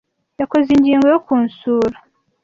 Yakoze 0.39 0.69
ingingo 0.71 1.05
yo 1.13 1.19
kunsura. 1.25 1.97